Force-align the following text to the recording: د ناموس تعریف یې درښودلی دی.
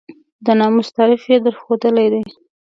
د 0.45 0.47
ناموس 0.59 0.89
تعریف 0.97 1.23
یې 1.31 1.37
درښودلی 1.45 2.07
دی. 2.13 2.21